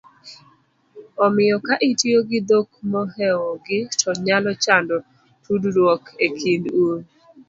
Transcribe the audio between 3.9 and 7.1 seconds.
to nyalo chando tudruok e kind un